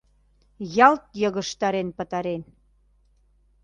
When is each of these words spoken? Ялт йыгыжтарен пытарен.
Ялт 0.87 1.03
йыгыжтарен 1.21 1.87
пытарен. 1.97 2.41